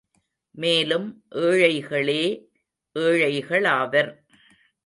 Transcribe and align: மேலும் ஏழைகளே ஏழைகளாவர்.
மேலும் 0.55 1.07
ஏழைகளே 1.41 2.23
ஏழைகளாவர். 2.95 4.11